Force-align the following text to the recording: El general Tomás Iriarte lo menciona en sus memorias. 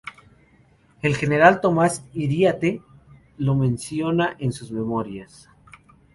El 1.03 1.15
general 1.15 1.61
Tomás 1.61 2.03
Iriarte 2.15 2.81
lo 3.37 3.53
menciona 3.53 4.35
en 4.39 4.51
sus 4.51 4.71
memorias. 4.71 5.47